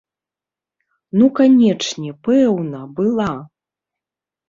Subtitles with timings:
[1.19, 3.33] Ну канечне, пэўна, была!